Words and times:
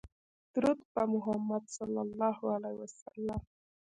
درود 0.53 0.79
په 0.93 1.01
محمدﷺ 1.11 3.37